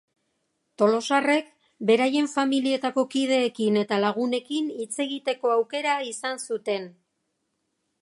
[0.81, 1.51] Tolosarrek
[1.89, 6.95] beraien familietako kideekin eta lagunekin hitz egiteko aukera izan zuten.